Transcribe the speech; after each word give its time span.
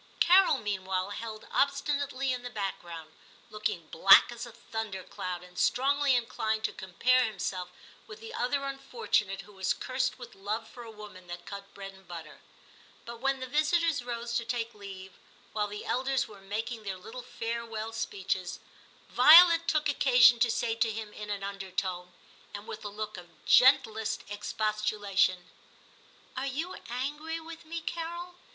Carol 0.19 0.57
meanwhile 0.57 1.11
held 1.11 1.45
obstinately 1.51 2.33
in 2.33 2.41
the 2.41 2.49
background, 2.49 3.11
looking 3.51 3.85
black 3.89 4.31
as 4.31 4.47
a 4.47 4.51
thunder 4.51 5.03
cloud, 5.03 5.43
and 5.43 5.59
strongly 5.59 6.15
inclined 6.15 6.63
to 6.63 6.73
compare 6.73 7.23
himself 7.25 7.69
with 8.07 8.19
the 8.19 8.33
other 8.33 8.63
unfortunate 8.63 9.41
who 9.41 9.51
was 9.53 9.75
cursed 9.75 10.17
with 10.17 10.33
love 10.33 10.67
for 10.67 10.81
a 10.81 10.89
woman 10.89 11.27
that 11.27 11.45
cut 11.45 11.71
bread 11.75 11.93
and 11.93 12.07
butter. 12.07 12.41
But 13.05 13.19
when 13.19 13.41
the 13.41 13.45
visitors 13.45 14.03
rose 14.03 14.33
to 14.37 14.43
take 14.43 14.73
leave, 14.73 15.13
while 15.53 15.67
the 15.67 15.85
elders 15.85 16.27
were 16.27 16.41
making 16.41 16.81
their 16.81 16.97
little 16.97 17.21
farewell 17.21 17.93
speeches, 17.93 18.59
Violet 19.07 19.67
took 19.67 19.87
occasion 19.87 20.39
to 20.39 20.49
say 20.49 20.73
to 20.73 20.91
him 20.91 21.13
in 21.13 21.29
an 21.29 21.43
undertone, 21.43 22.11
and 22.55 22.65
with 22.65 22.83
a 22.83 22.89
look 22.89 23.17
of 23.17 23.45
gentlest 23.45 24.23
expostulation 24.31 25.51
—* 26.07 26.35
Are 26.35 26.47
you 26.47 26.73
angry 26.89 27.39
with 27.39 27.65
me, 27.65 27.81
Carol 27.81 28.33